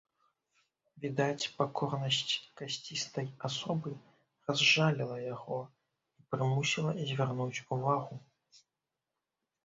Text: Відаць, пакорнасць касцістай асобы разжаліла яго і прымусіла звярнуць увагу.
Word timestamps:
Відаць, 1.01 1.49
пакорнасць 1.57 2.31
касцістай 2.61 3.27
асобы 3.49 3.91
разжаліла 4.47 5.17
яго 5.25 5.59
і 6.21 6.25
прымусіла 6.31 6.95
звярнуць 7.11 7.63
увагу. 7.77 8.19